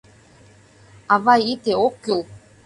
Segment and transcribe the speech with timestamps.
[1.13, 2.21] —Авай, ите, ок кӱл!..